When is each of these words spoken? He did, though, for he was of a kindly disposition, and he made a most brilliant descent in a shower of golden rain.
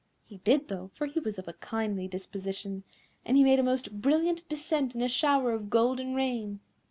He 0.25 0.37
did, 0.37 0.67
though, 0.67 0.89
for 0.95 1.05
he 1.05 1.19
was 1.19 1.37
of 1.37 1.47
a 1.47 1.53
kindly 1.53 2.07
disposition, 2.07 2.81
and 3.23 3.37
he 3.37 3.43
made 3.43 3.59
a 3.59 3.63
most 3.63 4.01
brilliant 4.01 4.49
descent 4.49 4.95
in 4.95 5.01
a 5.03 5.07
shower 5.07 5.51
of 5.51 5.69
golden 5.69 6.15
rain. 6.15 6.59